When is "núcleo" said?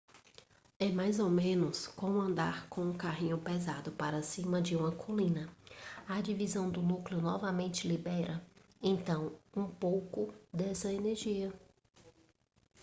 6.81-7.21